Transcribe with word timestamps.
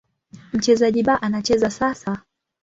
Mchezaji 0.53 1.03
B 1.03 1.11
anacheza 1.21 1.69
sasa. 1.69 2.21